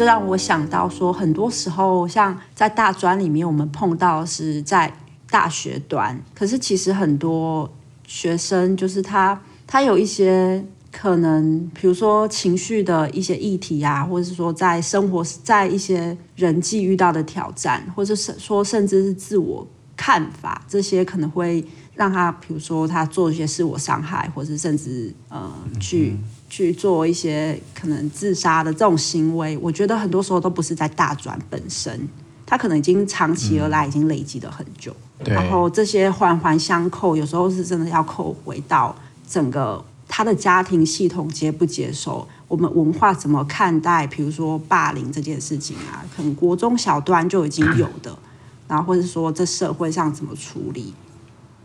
[0.00, 4.90] 这让我想到说，很多时候像在大专里面，我们碰到是在
[5.28, 7.70] 大学端，可是其实很多
[8.06, 21.62] 学生就是他，他有一些可能，比如说情绪的一些议题啊，或者是说在生活，在一些人际遇到的挑战，或者是说甚至是自我看法，这些可能会
[21.94, 26.16] 让他，比如说他做一些自我伤害，或者甚至呃去。
[26.52, 32.08] 去做一些可能自杀的这种行为，我觉得很多时候都不是在大转本身，
[32.44, 34.92] 他可能已经长期而来，已经累积了很久。
[35.20, 38.92] 嗯、然后这些环环相扣，有时候是真的要扣回到
[39.28, 48.18] 整个他的家庭系统接不接受，我们文化怎么看待，比如说霸凌这件事情啊，可能国中小端就已经有的，
[48.66, 50.92] 然后或者说这社会上怎么处理，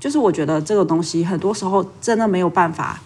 [0.06, 3.02] 就是我觉得这个东西很多时候真的没有办法。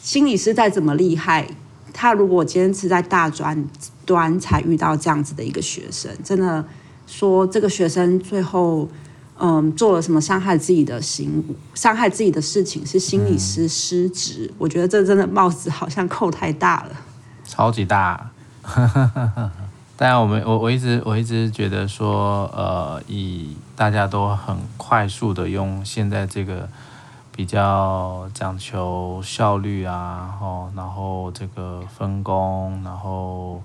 [0.00, 1.44] 心理师再怎么厉害，
[1.92, 3.66] 他如果坚持在大专
[4.04, 6.64] 端才遇到这样子的一个学生，真的
[7.08, 8.88] 说这个学生最后
[9.36, 11.42] 嗯做了什么伤害自己的行
[11.74, 16.90] 伤害自己的事情，是心理师失职，嗯，我觉得这真的帽子好像扣太大了，
[17.44, 18.30] 超级大。
[19.98, 26.68] 当然，我们我我一直我一直觉得说，呃，以大家都很快速的用现在这个。
[27.36, 33.62] 比较讲求效率啊，哦，然后这个分工，然后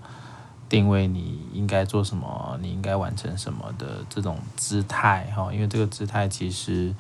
[0.67, 6.93] 定位你应该做什么，你应该完成什么的这种姿态哈，因为这个姿态其实，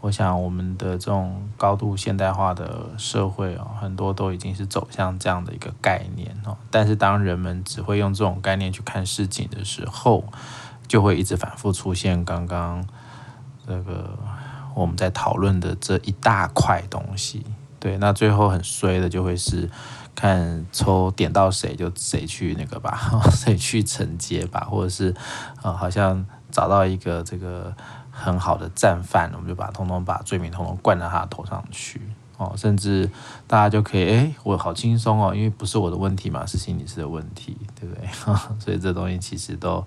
[0.00, 6.56] 我想我们的这种高度现代化的社会哦，很多都已经是走向这样的一个概念哦。
[6.70, 10.22] 但是当人们只会用这种概念去看事情的时候，
[10.86, 12.86] 就会一直反复出现刚刚
[13.66, 14.18] 这个。
[14.74, 17.44] 我们在讨论的这一大块东西，
[17.78, 19.70] 对，那最后很衰的就会是
[20.14, 22.98] 看抽点到谁就谁去那个吧，
[23.36, 25.14] 谁去承接吧，或者是、
[25.62, 27.70] 呃，好像找到一个这个
[28.10, 32.00] 很好的战犯，我们就把通通把罪名通通灌到他头上去
[32.38, 33.10] 哦，甚至
[33.46, 38.08] 大家就可以哎，我好轻松哦，因为不是我的问题嘛，是心理师的问题，对不对？
[38.58, 39.84] 所以这东西其实都。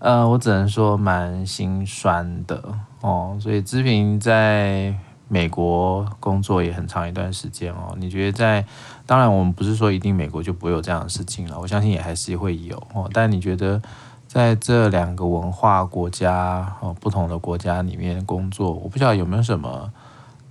[0.00, 3.36] 呃，我只能说蛮心酸的哦。
[3.38, 4.94] 所以志平在
[5.28, 7.94] 美国工作也很长一段时间哦。
[7.98, 8.64] 你觉得在，
[9.04, 13.10] 当然我们不是说一定美国就不会有这样的事情了，我相信也还是会有哦。
[13.12, 13.80] 但你觉得
[14.26, 19.92] 在这两个文化国家哦，不同的国家里面工作，我不晓得有没有什么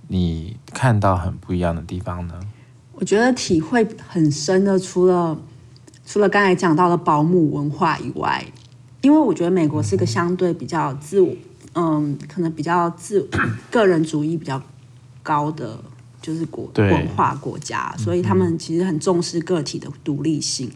[0.06, 2.34] 你看到很不一样的地方呢？
[2.92, 5.36] 我觉得体会很深的，除了
[6.06, 8.44] 除了刚才讲到的保姆文化以外。
[9.02, 11.34] 因为我觉得美国是一个相对比较自我，
[11.74, 13.26] 嗯，可能比较自
[13.70, 14.60] 个人主义比较
[15.22, 15.82] 高的
[16.20, 20.70] 就是国文化国家，所以他们其实很重视个体的独立性，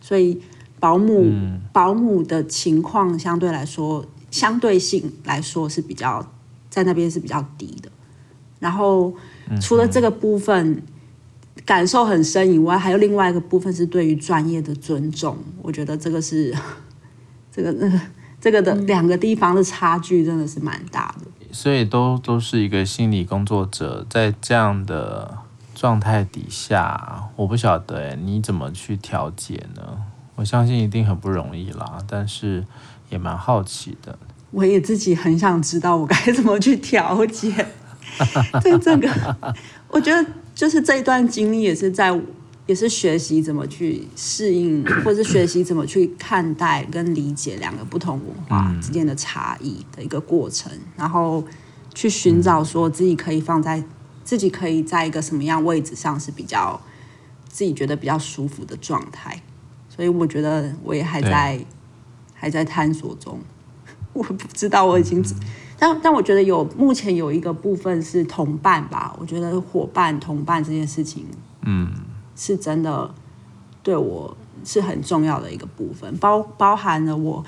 [0.00, 0.40] 所以
[0.78, 1.32] 保姆
[1.72, 6.24] 保姆的情况相对来说相对性来说是比较
[6.70, 7.90] 在那边是比较低的。
[8.60, 9.12] 然后
[9.60, 10.80] 除了这个部分
[11.66, 16.54] 感受很深以外，还有另外一个部分是对于专业的尊重，我觉得这个是。
[17.54, 18.00] 这个、那个、
[18.40, 25.38] 这个的两个地方的差距真的是蛮大的，所以都都是一个心理工作者在这样的
[25.72, 29.82] 状态底下，我不晓得哎，你怎么去调节呢？
[30.34, 32.64] 我相信一定很不容易啦，但是
[33.08, 34.18] 也蛮好奇的。
[34.50, 37.54] 我也自己很想知道我该怎么去调节。
[38.62, 39.08] 对这个，
[39.88, 42.20] 我觉得就是这一段经历也是在。
[42.66, 51.44] 也是学习怎么去适应， 或者是学习怎么去看待跟理解两个不同文化之间的差异的一个过程，然后
[51.92, 53.84] 去寻找说自己可以放在
[54.24, 56.80] 自己可以在一个什么样位置上是比较
[57.46, 59.42] 自己觉得比较舒服的状态。
[59.90, 61.62] 所以我觉得我也还在
[62.32, 63.38] 还在探索中，
[64.14, 65.22] 我不知道我已经，
[65.78, 71.26] 但但我觉得有目前有一个部分是同伴吧，我觉得伙伴同伴这件事情，
[71.62, 71.92] 嗯。
[72.36, 73.14] 是真的，
[73.82, 77.44] 对我是很重要的一个部分，包包含了我，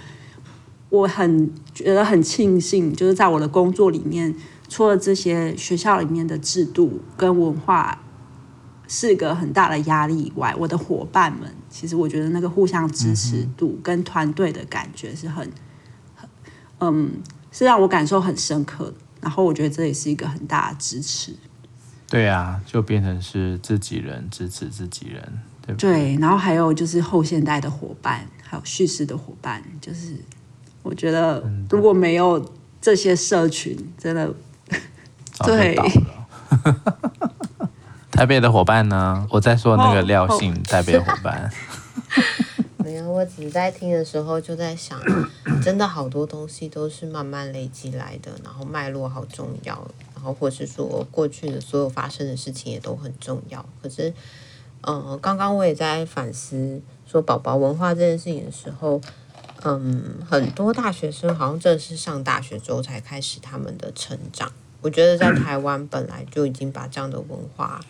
[0.91, 4.35] 我很觉得很庆幸，就是在我的工作里面，
[4.69, 8.03] 除了这些学校里面的制度跟文化
[8.89, 15.51] 是一个很大的压力以外，我的伙伴们，其实我觉得那个互相支持度跟团队的感觉是很，
[16.15, 16.29] 很，
[16.81, 17.11] 嗯，
[17.51, 18.95] 是让我感受很深刻的。
[19.21, 21.35] 然后我觉得这也是一个很大的支持。
[22.09, 25.23] 对啊，就变成是自己人支持自己人，
[25.67, 25.93] 对不对？
[25.93, 30.17] 对，然后还有就是后现代的伙伴，还有叙事的伙伴，就是
[30.83, 34.33] 我觉得如果没有这些社群，真的，
[35.45, 35.77] 对。
[38.13, 39.27] 台北的伙伴呢？
[39.31, 41.51] 我在说那个廖姓台北伙伴。
[42.79, 44.99] 没有，我只是在听的时候就在想，
[45.61, 53.65] 真的好多东西都是慢慢累积来的，然后脉络好重要，然后或是说过去的所有发生的事情也都很重要。
[53.81, 54.13] 可是，
[54.83, 59.01] 嗯，刚刚我也在反思说宝宝文化这件事情的时候，
[59.63, 64.53] 嗯，很多大学生好像正是上大学之后才开始他们的成长。
[64.83, 67.81] 我觉得在台湾本来就已经把这样的文化。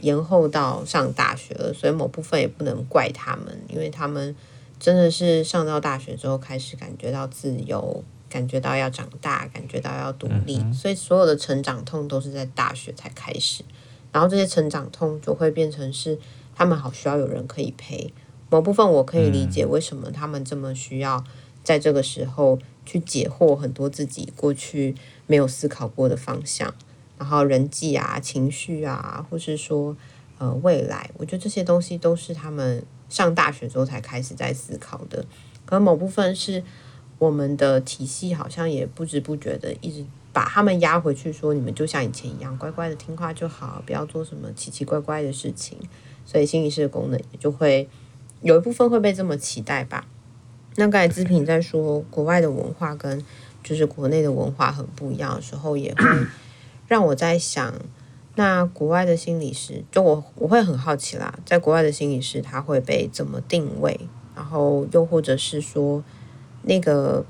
[0.00, 4.36] 延后到上大学了，所以某部分也不能怪他们，因为他们
[4.78, 13.62] 真的是上到大学之后开始感觉到自由，感觉到要长大，感觉到要独立，嗯、所以所有的成长痛都是在大学才开始，
[14.10, 16.18] 然后这些成长痛就会变成是
[16.52, 18.12] 他们好需要有人可以陪。
[18.50, 21.22] 某部分我可以理解为什么他们这么需要
[21.62, 24.96] 在这个时候去解惑很多自己过去
[25.28, 26.74] 没有思考过的方向。
[27.16, 29.96] 然后人际啊、情绪啊，或是说
[30.38, 35.24] 呃未来，我觉得这些东西都是他们上大学之后才开始在思考的。
[35.64, 36.64] 可能某部分是
[37.24, 45.78] 我们的体系好像也不知不觉的一直把他们压回去，说你们就像以前一样乖乖的听话就好，不要做什么奇奇怪怪的事情。
[46.26, 47.88] 所以心理师的功能也就会
[48.42, 50.06] 有一部分会被这么期待吧。
[50.76, 53.24] 那刚才姿萍在说国外的文化跟
[53.62, 56.04] 就是国内的文化很不一样的时候，也会。
[56.86, 57.74] 让我在想，
[58.34, 63.98] 那国外的心理师，就我我会很好奇啦，在国外的心理师他会被怎么定位？
[64.36, 66.02] 然后又或者是说，
[66.64, 67.24] 那个，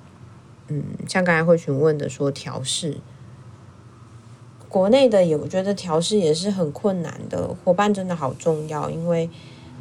[0.68, 2.98] 嗯，像刚才会询问的说调试，
[4.68, 9.28] 国内的也我觉得调试也是很困难的，伙伴真的好重要，因为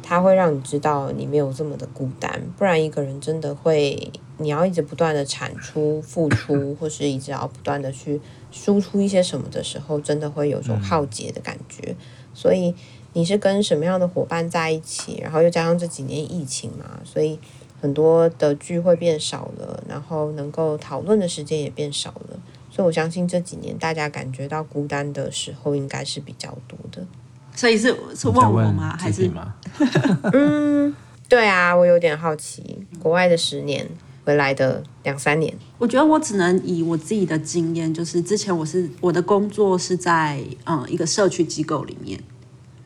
[0.02, 8.20] 他会让你知道你没有这么的孤单，不然一个人真的会，你要一直不断的产出、付出，或是一直要不断的去。
[8.56, 11.90] 输出一些什么的时候，真的会有种耗竭的感觉。
[11.90, 11.96] 嗯、
[12.32, 12.72] 所以
[13.12, 15.18] 你是跟什么样的伙伴在一起？
[15.20, 17.36] 然后又加上这几年疫情嘛，所以
[17.80, 22.40] 很多的聚会变少了，然后能够讨论的时间也变少了。
[22.70, 27.06] 所以我相信这几年大家感觉到孤单的时候，应该是比较多的。
[27.54, 28.96] 所以是是问我吗？
[28.98, 29.54] 还是吗？
[30.32, 30.94] 嗯，
[31.28, 33.88] 对啊，我有点好奇，国外的十年。
[34.26, 42.18] 回来的两三年，我觉得我只能以我自己的经验，就是之前我是我的工作是在嗯一个社区机构里面，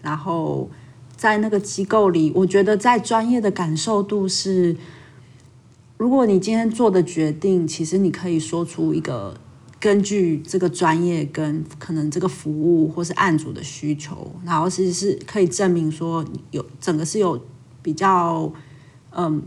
[0.03, 0.69] 然后
[1.19, 4.75] 在那个机构里，我觉得在专业的感受度是，
[5.99, 9.39] 如果你今天做的决定，其实你可以说出一个
[9.79, 17.39] 根据这个专业跟可能这个服务或是案主的需求，然后其实是可以证明说有整个是有
[17.83, 18.51] 比较
[19.11, 19.43] 嗯。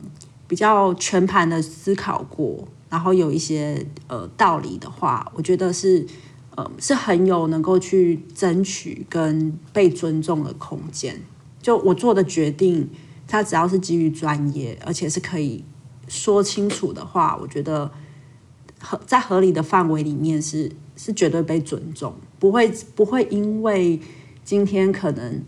[0.52, 6.06] 比较全盘的思考过，然后有一些呃道理的话，我觉得是
[6.58, 11.22] 呃是很有能够去争取跟被尊重的空间。
[11.62, 12.90] 就我做的决定，
[13.28, 15.64] 它只要是基于专业，而且是可以
[16.08, 17.92] 说清楚的话，我觉得
[18.80, 24.00] 合在合理的范围里面是是绝对被尊重，不会不会因为
[24.44, 25.44] 今天可能。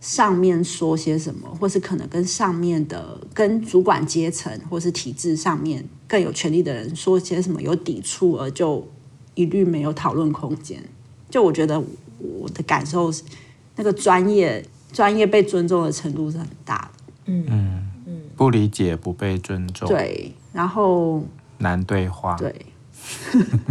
[0.00, 8.86] 上面说些什么，或是可能跟上面的、跟主管阶层或是体制上面更有权力的人说些什么有抵触，而就
[9.34, 10.78] 一律没有讨论空间。
[11.30, 11.82] 就我觉得
[12.18, 13.22] 我的感受是，
[13.76, 14.62] 那个专业
[14.94, 17.04] 专业被尊重的程度是很大的。
[17.26, 17.44] 嗯
[18.06, 21.22] 嗯，不理解不被尊重，对，然后
[21.58, 22.54] 难对话，对，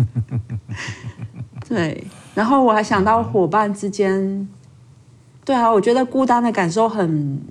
[1.68, 2.04] 对，
[2.36, 4.48] 然后我还想到伙伴之间。
[5.46, 7.42] 对啊，我觉得孤单的感受很，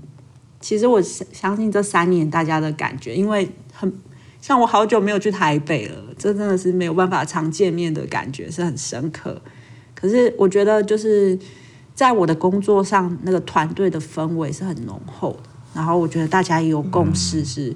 [0.60, 3.92] 其实我相信这三年大家的感觉，因为很
[4.40, 9.40] 像我好久没有去台北了，这真的是没有办法常见面的感觉是很深刻。
[9.94, 11.38] 可是我觉得就是
[11.94, 17.70] 在我的工作上，那个团队的氛围是很浓厚的，然后我觉得大家也有共识是，是、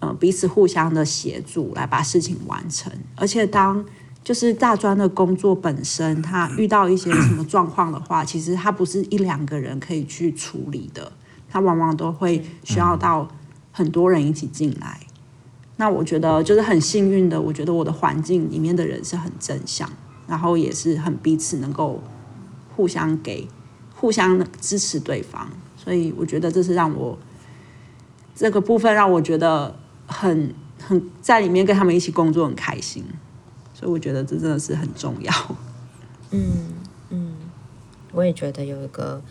[0.00, 3.84] 嗯呃、彼此互相的协助来把事情完成，而且当。
[4.22, 11.10] 就是大专的工作本身，他遇到一些什么状况的话，其实他不是一两个人可以去处理的，
[11.48, 13.26] 他往往都会需要到
[13.72, 15.00] 很多人一起进来。
[15.78, 19.90] 那我觉得就是很幸运的，我觉得我的环境里面的人是很正向，
[20.28, 21.98] 然后也是很彼此能够
[22.74, 23.48] 互相给、
[23.94, 27.18] 互相支持对方，所以我觉得这是让我
[28.34, 29.74] 这个部分让我觉得
[30.06, 33.04] 很很在里面跟他们一起工作很开心。
[33.72, 35.32] 所以我觉得这真的是很重要。
[36.30, 36.74] 嗯
[37.08, 37.34] 嗯，
[38.12, 39.22] 我也觉得有一个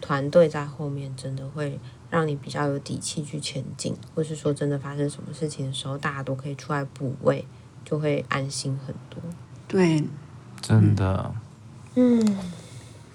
[0.00, 1.78] 团队在后面，真的会
[2.08, 7.44] 让你比较有底气去前进，或是说真的发生什么事情的时候，大家都可以出来补位，
[7.84, 9.20] 就会安心很多。
[9.66, 10.02] 对，
[10.62, 11.34] 真的。
[11.94, 12.36] 嗯，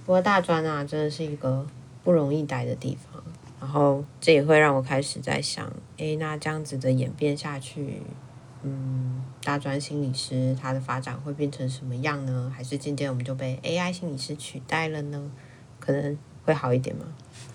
[0.05, 1.65] 不过大专啊，真的是一个
[2.03, 3.24] 不容易待的地方。
[3.60, 8.01] 然后这也会让我开始在想，诶，那这样子的演变下去，
[8.62, 12.51] 嗯，大专心理师他的发展会变成什么样呢？
[12.53, 15.31] 还是渐渐我们就被 AI 心理师取代了呢？
[15.79, 17.05] 可能会好一点吗？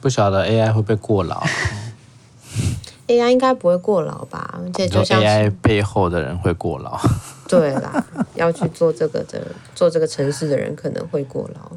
[0.00, 1.42] 不晓得 AI 会不会过劳？
[3.06, 4.58] AI 应该不会过劳吧？
[4.64, 6.98] 而且就像 AI 背后的人会过劳。
[7.46, 8.02] 对啦，
[8.34, 11.72] 要去做这个的，做这个城市的人可能会过劳。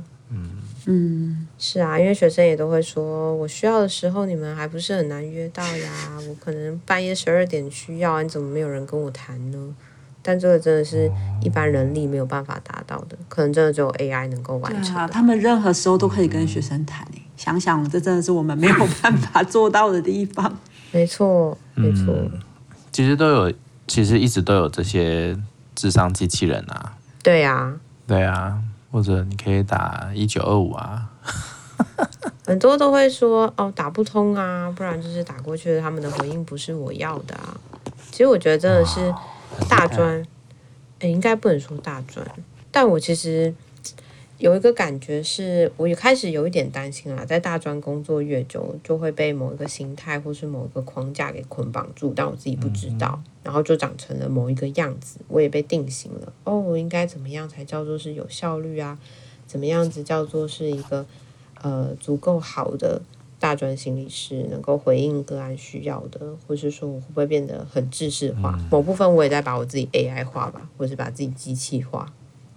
[0.85, 5.91] 嗯，是啊，因为学生也都会说，我需要的时候你们还不是很难约到呀？
[6.27, 9.75] 我可能半夜十二点需要，你怎么没有人跟我谈呢？
[10.23, 11.11] 但这个真的是
[11.41, 14.95] 一般人力没有办法达到的，可能真的只有 AI 能够完成。
[14.95, 17.07] 啊，他们任何时候都可以跟学生谈。
[17.35, 20.59] 想想，这真的是我们没有办法做到的地方。
[20.93, 22.13] 没错，没错。
[22.13, 22.31] 嗯，
[22.91, 23.53] 其实都有，
[23.88, 25.35] 其实一直都有这些
[25.73, 26.97] 智商机器人啊。
[27.23, 27.73] 对呀，
[28.05, 28.61] 对啊。
[28.91, 31.10] 或者你可以打一九二五啊，
[32.45, 37.57] 很多都会说哦，打不通啊，不然就是打过去的他们的回应不是我要的啊。
[38.12, 39.13] 其实我觉得真的是
[39.69, 40.25] 大专，
[41.00, 42.25] 诶，应该不能说大专，
[42.69, 43.53] 但我其实。
[44.41, 56.33] 有一个感觉是，我也开始有一点担心了，在大专工作越久，就会被某一个心态或是某一个框架给捆绑住，但我自己不知道，嗯、然后就长成了某一个样子，我也被定型了。
[56.43, 58.98] 哦，我应该怎么样才叫做是有效率啊？
[59.45, 61.05] 怎么样子叫做是一个
[61.62, 63.00] 呃足够好的
[63.39, 68.55] 大专心理师，能够回应个案需要的，或是说我会不会变得很制式化？
[68.57, 72.12] 嗯、某部分我也在把我自己 AI 化吧，或是把自己机器化。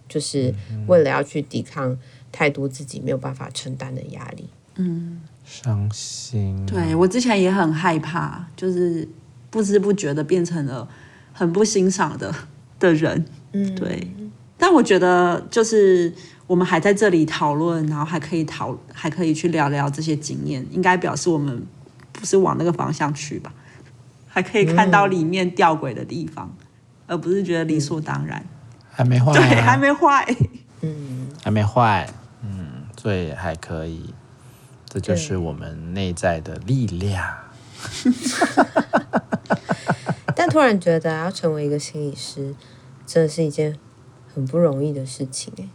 [0.09, 0.55] 就是
[0.87, 1.97] 为了要去抵抗
[2.31, 6.65] 太多自己没有办法承担的压力，嗯，伤心。
[6.67, 9.09] 对，我之前也很害怕，就是
[9.51, 10.89] 不知不觉的变成了
[11.33, 12.35] 很不欣赏的
[12.79, 14.07] 的人，嗯，对。
[14.57, 16.13] 但我觉得，就是
[16.47, 21.67] 我们还在这里讨论，然后还可以讨，还可以去聊聊这些经验，应该表示我们
[22.13, 23.53] 不是往那个方向去吧？
[24.27, 26.67] 还可以看到里面吊诡的地方，嗯，
[27.09, 28.45] 而不是觉得理所当然。
[28.95, 30.37] 还没坏，对，还没坏，
[30.81, 32.09] 嗯，还没坏，
[32.43, 34.15] 嗯，所以还可以，
[34.89, 37.37] 这就是我们内在的力量。
[40.37, 42.55] 但突然觉得要成为一个心理师，
[43.07, 43.77] 真的是一件
[44.33, 45.69] 很不容易的事情诶。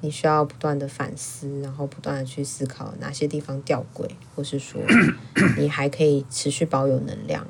[0.00, 4.80] 你需要不断的反思，然后不断的去思考哪些地方吊诡，或是说
[5.56, 7.46] 你还可以持续保有能量，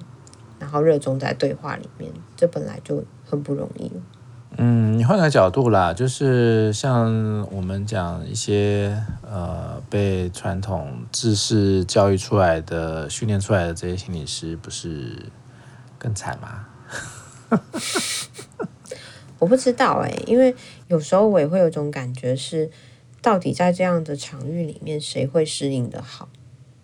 [0.59, 3.91] 然后热衷在对话里面，这本来就很不容易。
[4.59, 15.17] 嗯，你换个角度啦，就是像我们讲一些呃被传统知识教育出来的、训练出来的这些心理师，不是
[15.99, 16.67] 更惨吗？
[19.39, 20.55] 我不知道哎、欸，因为
[20.89, 22.71] 有时候我也会有种感觉是，
[23.21, 26.29] 到底在这样的场域里面，谁会适应的好？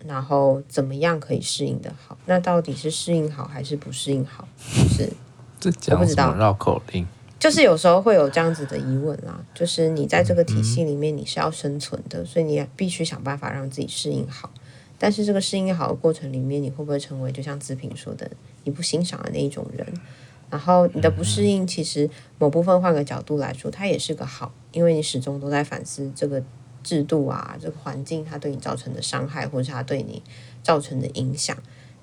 [0.05, 2.17] 然后怎么样可以适应的好？
[2.25, 4.47] 那到底是适应好还是不适应好？
[4.57, 5.13] 是
[5.59, 7.07] 这讲什么绕口令？
[7.39, 14.51] 就是有时候会有这样子的疑问啦，就是你在这个体系里面你是要生存的，所以你也必须想办法让自己适应好。
[14.97, 18.29] 但是这个适应好的过程里面，你会不会成为就像子平说的，
[18.65, 19.87] 你不欣赏的那一种人？
[20.49, 26.43] 然后你的不适应，其实某部分换个角度来说，它也是个好，因为你始终都在反思这个
[26.83, 30.21] 制度啊，这个环境它对你造成的伤害，或是它对你
[30.61, 31.55] 造成的影响。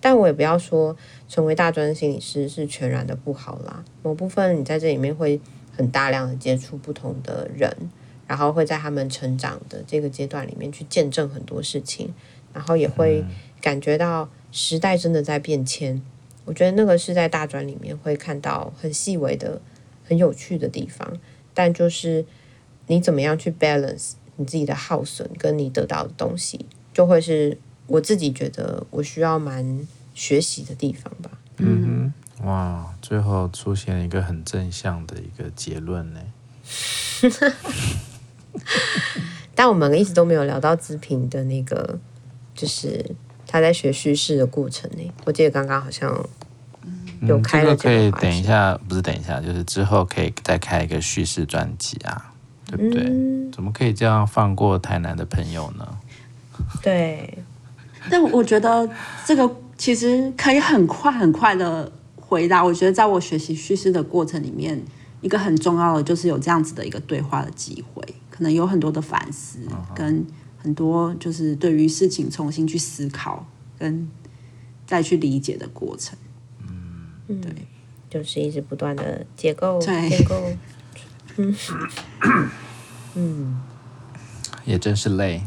[0.07, 0.97] 但我也不要说
[1.29, 3.85] 成为大专心理师是全然的不好啦。
[4.05, 5.41] 某部分你在这里面会
[5.77, 7.77] 很大量的接触不同的人，
[8.25, 12.15] 然后会在他们成长的这个阶段里面去见证很多事情，
[12.55, 13.25] 然后也会
[13.61, 16.01] 感觉到时代真的在变迁。
[16.45, 19.61] 我觉得那个是在大专里面会看到很细微的、
[20.05, 21.19] 很有趣的地方。
[21.53, 22.25] 但就是
[22.87, 27.59] 你怎么样去 balance 你自己的耗损跟你得到的东西，就会是
[27.89, 29.85] 我自己觉得我需要蛮。
[30.17, 31.31] 学习的地方吧。
[31.59, 36.21] 嗯哼，哇，最后出现了一个很正向的一个结论呢。
[39.55, 41.99] 但我们一直都没有聊到资平的那个，
[42.55, 43.15] 就是
[43.47, 45.13] 他在学叙事的过程呢。
[45.25, 46.11] 我记得刚刚好像
[47.21, 52.33] 有开了这个、嗯、这个可以等一下，不是等一下，就是之后可以再开一个叙事专辑啊，
[52.67, 53.05] 对不对？
[53.05, 55.87] 嗯、怎么可以这样放过台南的朋友呢？
[56.83, 57.39] 对，
[58.11, 58.89] 但我觉得
[59.27, 59.51] 这个。
[59.79, 62.65] 其实可以很快很快的回答。
[62.65, 64.81] 我觉得在我学习叙事的过程里面，
[65.21, 69.59] 一个很重要的就是有这样子的一个对话的机会，可能有很多的反思，
[69.95, 70.27] 跟
[70.59, 73.47] 很多就是对于事情重新去思考，
[73.79, 74.09] 跟
[74.87, 76.19] 再去理解的过程。
[77.29, 77.53] 嗯，对，
[78.09, 80.35] 就是一直不断的结构结构。
[81.37, 81.55] 嗯
[83.15, 83.61] 嗯，
[84.65, 85.43] 也真是累。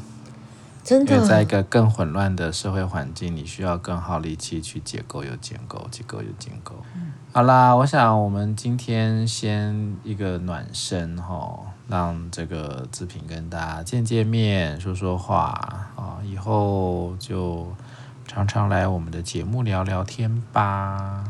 [0.89, 6.73] 真的因为在一个更混乱的社会环境，你需要更耗力气去解构又建构，解构又建构。
[6.95, 15.49] 嗯、好啦，我想我们今天先一个暖身哈，让这个志平跟大家见见面，说说话
[15.95, 17.71] 啊，以后就
[18.25, 21.23] 常常来我们的节目聊聊天吧。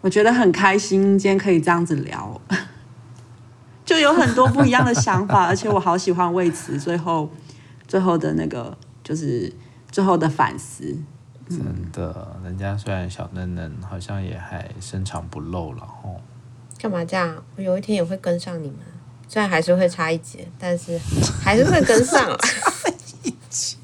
[0.00, 2.40] 我觉得很开心，今天可以这样子聊，
[3.86, 7.30] 就有很多不一样的想法，而且我好喜欢魏慈最后
[7.86, 8.76] 最后的那个。
[9.06, 9.52] 就是
[9.92, 10.98] 最后的反思，
[11.48, 11.60] 真
[11.92, 16.16] 的，人家虽然小嫩嫩，好像也还深藏不露了哦。
[16.76, 17.40] 干嘛这样？
[17.54, 18.78] 我有一天也会跟上你们，
[19.28, 20.98] 虽然还是会差一截，但是
[21.40, 22.36] 还是会跟上了。
[22.38, 22.90] 差
[23.22, 23.76] 一截，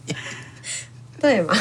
[1.21, 1.55] 对嘛？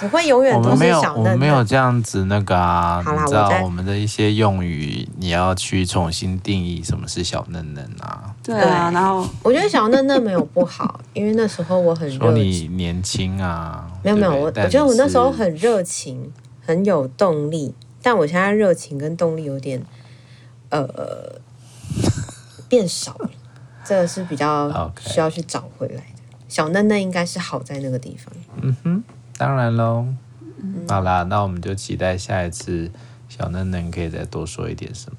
[0.00, 1.24] 不会永远都是小嫩嫩。
[1.24, 3.00] 我们没有这样子那个啊。
[3.02, 8.29] 好啦，你知道我们的一些用语，你要去重新定义什么是小嫩嫩啊？
[8.50, 12.20] 对啊，然后我觉得小嫩嫩没有不好， 因为那时候我很热情。
[12.20, 13.90] 说你年轻啊？
[14.02, 16.32] 没有没有，我我觉得我那时候很热情，
[16.64, 17.74] 很有动力。
[18.02, 19.82] 但我现在热情跟动力有点
[20.70, 20.88] 呃
[22.68, 23.30] 变少了，
[23.84, 26.00] 这个是比较需要去找回来的。
[26.00, 26.04] Okay.
[26.48, 28.32] 小嫩嫩应该是好在那个地方。
[28.62, 29.04] 嗯哼。
[29.36, 30.06] 当然喽，
[30.88, 32.90] 好啦，那我们就期待下一次
[33.28, 35.18] 小嫩嫩可以再多说一点什么。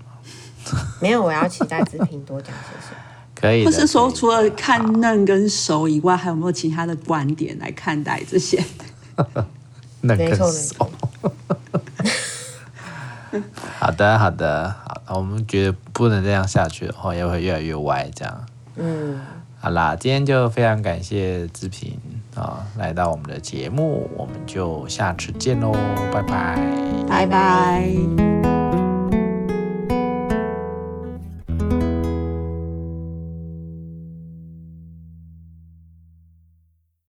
[1.01, 3.10] 没有，我要期待子平多讲些什么。
[3.41, 3.65] 可以。
[3.65, 8.63] 或是说除了看嫩跟熟以外，还有没有其他的观点来看待这些？
[10.01, 10.89] 嫩跟熟。
[13.79, 18.45] 好的，好的，好，我们觉得不能这样下去的话，也会越来越歪，这样。
[18.75, 19.19] 嗯。
[19.63, 21.95] 好啦，今天就非常感谢志平
[22.33, 25.71] 啊，来到我们的节目，我们就下次见喽，
[26.11, 26.59] 拜拜，
[27.07, 28.50] 拜拜。